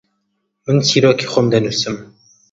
من 0.65 0.77
چیرۆکی 0.87 1.27
خۆم 1.31 1.45
دەنووسم. 1.53 1.95